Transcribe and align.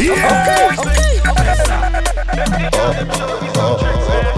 Okay, 0.00 0.08
okay, 0.08 1.20
okay. 1.28 1.90
Oh, 2.72 2.96
oh, 3.56 3.76
oh. 3.76 4.24
oh. 4.24 4.29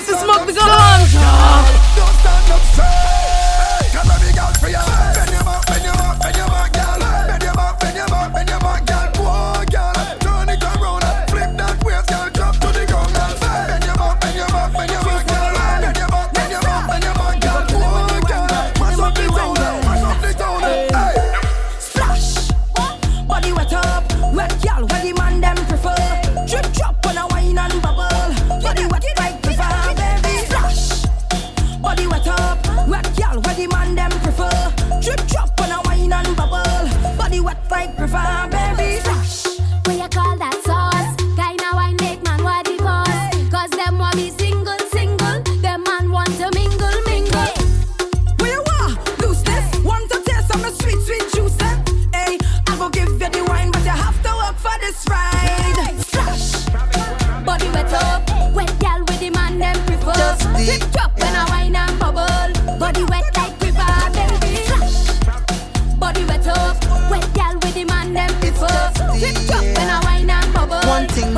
Esse 0.00 0.16
smoke 0.16 0.52
de 0.52 0.60
laranja! 0.60 1.57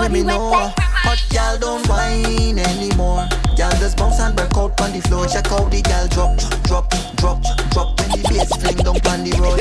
let 0.00 0.12
me 0.12 0.22
know. 0.22 0.50
Hot 0.50 1.22
gal 1.28 1.58
don't 1.58 1.86
whine 1.86 2.58
anymore. 2.58 3.28
Gal 3.56 3.70
just 3.78 3.96
bounce 3.96 4.18
and 4.20 4.34
break 4.34 4.56
out 4.56 4.80
on 4.80 4.92
the 4.92 5.00
floor. 5.08 5.26
Check 5.26 5.52
out 5.52 5.70
the 5.70 5.82
gal 5.82 6.08
drop, 6.08 6.36
drop, 6.64 6.88
drop, 7.16 7.42
drop 7.70 8.00
when 8.00 8.08
the 8.16 8.28
bass 8.28 8.50
fling 8.56 8.80
down 8.80 8.96
on 8.96 9.24
the 9.24 9.32
road. 9.36 9.60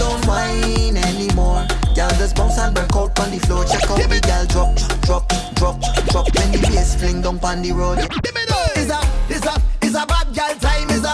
Don't 0.00 0.24
whine 0.26 0.96
anymore. 0.96 1.66
Gal 1.94 2.10
just 2.16 2.34
bounce 2.36 2.58
and 2.58 2.74
break 2.74 2.94
out 2.96 3.18
on 3.20 3.30
the 3.30 3.38
floor. 3.44 3.64
Check 3.64 3.84
out 3.90 4.08
the 4.08 4.20
gal 4.20 4.46
drop, 4.46 4.72
drop, 5.04 5.28
drop, 5.54 5.76
drop 6.08 6.26
when 6.34 6.52
the 6.52 6.58
bass 6.72 6.96
fling 6.96 7.20
down 7.20 7.38
on 7.42 7.62
the 7.62 7.72
road. 7.72 7.98
Is 8.76 8.90
a, 8.90 9.00
is 9.28 9.44
a, 9.44 9.54
is 9.84 9.94
a 9.94 10.06
bad 10.06 10.32
gal 10.32 10.54
time. 10.56 10.88
Is 10.90 11.04
a. 11.04 11.12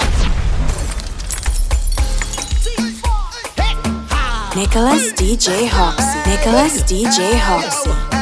Nicholas 4.57 5.13
DJ 5.15 5.69
Hobbs. 5.69 6.27
Nicholas 6.27 6.83
DJ 6.83 7.39
Hobbs. 7.39 8.20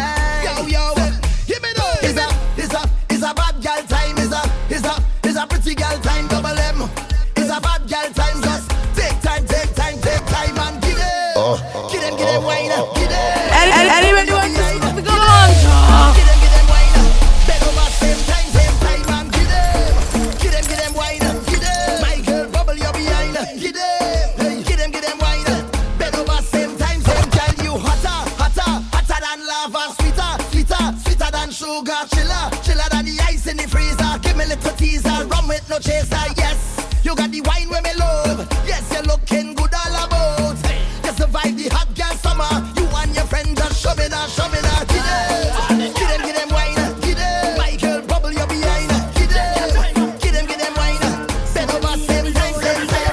Caesar, 34.78 35.27
rum 35.27 35.49
with 35.49 35.69
no 35.69 35.78
chaser. 35.81 36.16
Yes, 36.37 37.00
you 37.03 37.15
got 37.16 37.33
the 37.33 37.41
wine 37.43 37.69
where 37.69 37.83
me 37.83 37.91
love. 37.99 38.47
Yes, 38.65 38.89
you're 38.93 39.03
looking 39.03 39.55
good 39.55 39.75
all 39.75 40.06
about. 40.06 40.56
You 41.05 41.12
survive 41.19 41.59
the 41.59 41.69
hot 41.75 41.91
girl 41.99 42.15
summer. 42.22 42.47
You 42.78 42.87
and 42.87 43.15
your 43.15 43.25
friend 43.27 43.56
just 43.56 43.83
shove 43.83 43.99
it 43.99 44.12
out, 44.12 44.31
shove 44.31 44.55
it 44.55 44.65
out. 44.65 44.87
Get 44.87 45.03
it, 45.03 45.95
get 45.97 46.09
them, 46.09 46.21
get 46.27 46.36
them 46.36 46.48
wine. 46.54 46.75
Get 47.03 47.19
it, 47.19 47.59
my 47.59 47.75
girl, 47.75 48.07
bubble 48.07 48.33
your 48.33 48.47
behind. 48.47 48.89
Get 49.19 49.34
it, 49.34 50.22
get 50.22 50.33
them, 50.33 50.47
get 50.47 50.59
them 50.63 50.75
wine. 50.78 51.27
Bend 51.54 51.71
over, 51.74 51.98
same 51.98 52.33
time, 52.33 52.54
same 52.54 52.86
time. 52.86 53.09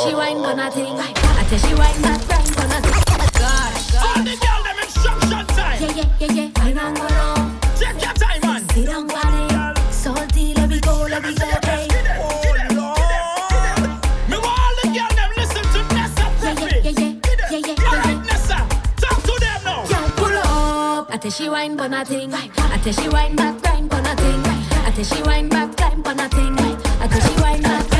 She 0.00 0.14
wine 0.14 0.36
gonna 0.36 0.62
oh, 0.62 0.68
oh. 0.68 0.70
think 0.70 1.19
Oh 1.82 2.10
she 21.40 21.48
wine 21.48 21.78
for 21.78 21.88
nothing. 21.88 22.34
I 22.34 22.78
tell 22.82 22.92
she 22.92 23.08
wine 23.08 23.36
back, 23.36 23.62
grind 23.62 23.90
for 23.90 24.02
nothing. 24.02 24.40
I 24.84 24.92
tell 24.94 25.04
she 25.04 25.22
wine 25.22 25.48
back, 25.48 25.74
climb 25.76 26.02
for 26.02 26.14
nothing. 26.14 26.54
I 26.58 27.08
tell 27.08 27.20
she 27.20 27.40
wine 27.40 27.62
back. 27.62 27.99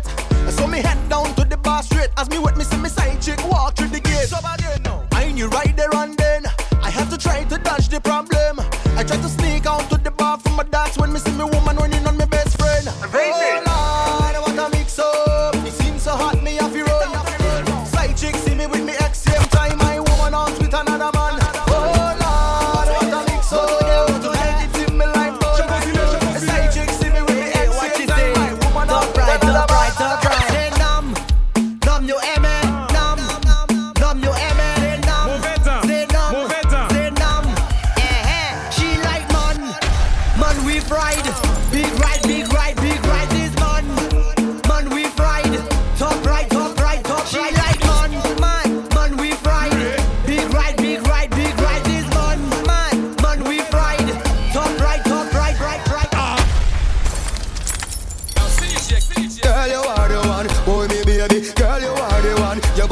fried. 40.91 41.50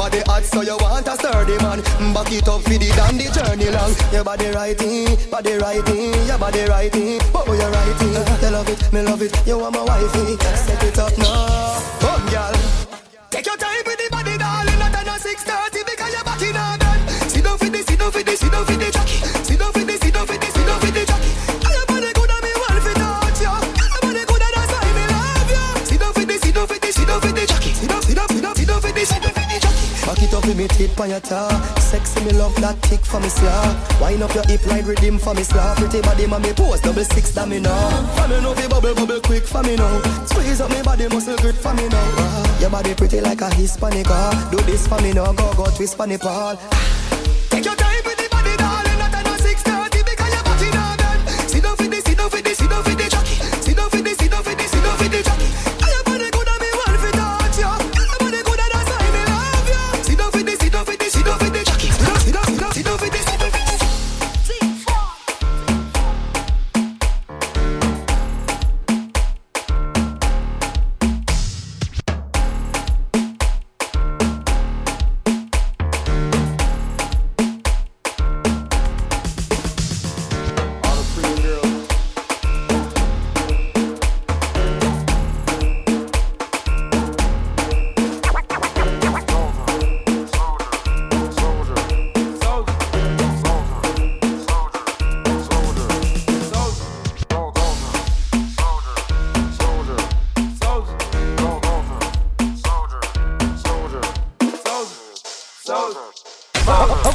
body 0.00 0.22
hot, 0.24 0.42
so 0.44 0.62
you 0.62 0.76
want 0.80 1.06
a 1.06 1.14
sturdy 1.14 1.58
man. 1.60 1.82
Back 2.14 2.32
it 2.32 2.48
up 2.48 2.62
for 2.62 2.70
the 2.70 2.88
dandy 2.96 3.28
journey 3.36 3.68
long. 3.68 3.92
Your 4.10 4.24
body 4.24 4.48
righty, 4.48 5.04
body 5.28 5.58
righty, 5.60 6.16
your 6.24 6.38
body 6.38 6.64
righty. 6.64 7.18
Oh, 7.36 7.44
you're 7.52 7.68
righty. 7.68 8.06
You 8.40 8.50
love 8.50 8.68
it, 8.70 8.92
me 8.94 9.02
love 9.02 9.20
it. 9.20 9.46
You 9.46 9.58
want 9.58 9.74
my 9.74 9.84
wifey. 9.84 10.38
Set 10.56 10.82
it 10.84 10.98
up 10.98 11.12
now, 11.18 11.82
come, 12.00 12.26
girl. 12.32 12.69
sit 30.80 31.00
on 31.00 31.10
your 31.10 31.20
tar. 31.20 31.50
Sexy, 31.78 32.24
me 32.24 32.32
love 32.32 32.54
that 32.60 32.80
kick 32.80 33.00
for 33.00 33.20
me 33.20 33.28
Slaw, 33.28 34.00
Wind 34.00 34.22
up 34.22 34.34
your 34.34 34.44
hip, 34.44 34.64
ride 34.66 34.86
rhythm 34.86 35.18
for 35.18 35.34
me 35.34 35.42
Slaw, 35.42 35.74
Pretty 35.76 36.00
body, 36.00 36.26
man, 36.26 36.40
me 36.40 36.52
pose 36.52 36.80
double 36.80 37.04
six, 37.04 37.32
that 37.32 37.48
me 37.48 37.60
know. 37.60 37.76
For 38.16 38.28
me 38.28 38.40
know, 38.40 38.54
bubble, 38.68 38.94
bubble 38.94 39.20
quick 39.20 39.44
for 39.44 39.62
me 39.62 39.76
now. 39.76 40.00
Squeeze 40.24 40.60
up 40.60 40.70
me 40.70 40.82
body, 40.82 41.08
muscle 41.08 41.36
grip 41.36 41.56
for 41.56 41.74
me 41.74 41.86
now. 41.88 42.58
Your 42.60 42.70
body 42.70 42.94
pretty 42.94 43.20
like 43.20 43.42
a 43.42 43.50
Hispanic. 43.54 44.06
Ah. 44.08 44.48
Do 44.50 44.58
this 44.64 44.86
for 44.86 45.00
me 45.02 45.12
now, 45.12 45.32
go, 45.32 45.52
go, 45.54 45.66
twist 45.76 45.96
for 45.96 46.06
me, 46.06 46.16
Paul. 46.16 46.56
Take 47.50 47.64
your 47.64 47.74
time. 47.74 47.89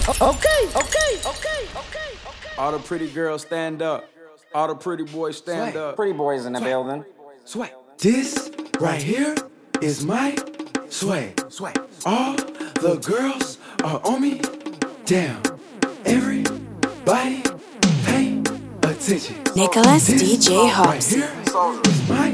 Okay, 0.07 0.21
okay, 0.21 1.17
okay, 1.25 1.61
okay. 1.75 2.11
All 2.59 2.71
the 2.71 2.77
pretty 2.77 3.09
girls 3.09 3.41
stand 3.41 3.81
up. 3.81 4.07
All 4.53 4.67
the 4.67 4.75
pretty 4.75 5.03
boys 5.03 5.37
stand 5.37 5.73
Sway. 5.73 5.81
up. 5.81 5.95
Pretty 5.95 6.13
boys 6.13 6.45
in 6.45 6.53
the 6.53 6.59
sway. 6.59 6.69
building. 6.69 7.05
Sway. 7.43 7.71
This 7.97 8.51
right 8.79 9.01
here 9.01 9.35
is 9.81 10.05
my 10.05 10.37
sway. 10.89 11.33
Sway. 11.49 11.73
All 12.05 12.35
the 12.35 13.01
girls 13.03 13.57
are 13.83 13.99
on 14.05 14.21
me. 14.21 14.41
Damn. 15.05 15.41
Everybody 16.05 17.41
pay 18.05 18.43
attention. 18.83 19.43
Nicholas 19.55 20.05
this 20.05 20.21
DJ 20.47 20.69
Hawks. 20.69 21.17
Right 21.17 21.25
here 21.25 21.31
is 21.83 22.07
my 22.07 22.31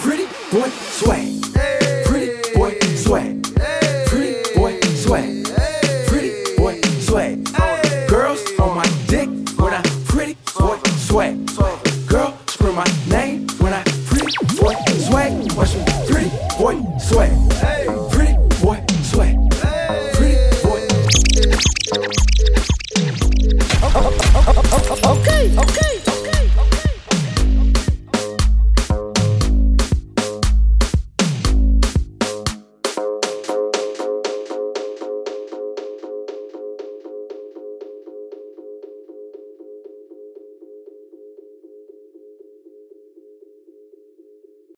pretty 0.00 0.26
boy 0.52 0.68
sway. 0.68 1.39